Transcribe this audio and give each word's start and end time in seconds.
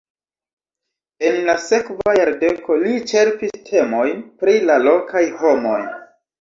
En 1.29 1.37
la 1.49 1.55
sekva 1.65 2.15
jardeko 2.21 2.79
li 2.87 2.95
ĉerpis 3.13 3.55
temojn 3.71 4.27
pri 4.43 4.59
la 4.67 4.81
lokaj 4.91 5.27
homoj. 5.47 5.81